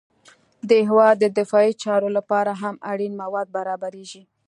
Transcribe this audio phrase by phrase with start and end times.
[0.69, 4.21] د هېواد د دفاعي چارو لپاره هم اړین مواد برابریږي